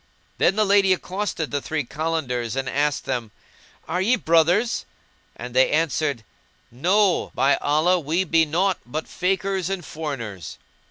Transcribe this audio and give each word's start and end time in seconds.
Then 0.39 0.55
the 0.55 0.65
lady 0.65 0.93
accosted 0.93 1.51
the 1.51 1.61
three 1.61 1.83
Kalandars 1.83 2.55
and 2.55 2.67
asked 2.67 3.05
them, 3.05 3.29
"Are 3.87 4.01
ye 4.01 4.15
brothers?"; 4.15 4.83
when 5.35 5.53
they 5.53 5.69
answered, 5.69 6.23
"No, 6.71 7.31
by 7.35 7.57
Allah, 7.57 7.99
we 7.99 8.23
be 8.23 8.43
naught 8.43 8.79
but 8.83 9.07
Fakirs 9.07 9.69
and 9.69 9.85
foreigners." 9.85 10.57